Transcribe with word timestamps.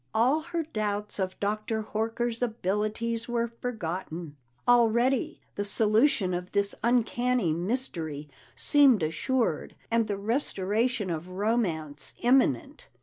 All 0.15 0.39
her 0.41 0.63
doubts 0.63 1.19
of 1.19 1.39
Dr. 1.39 1.83
Horker's 1.83 2.41
abilities 2.41 3.27
were 3.27 3.45
forgotten; 3.45 4.35
already 4.67 5.41
the 5.53 5.63
solution 5.63 6.33
of 6.33 6.53
this 6.53 6.73
uncanny 6.83 7.53
mystery 7.53 8.27
seemed 8.55 9.03
assured, 9.03 9.75
and 9.91 10.07
the 10.07 10.17
restoration 10.17 11.11
of 11.11 11.29
romance 11.29 12.15
imminent. 12.17 12.87